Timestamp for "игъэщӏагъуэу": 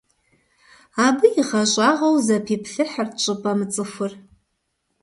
1.39-2.23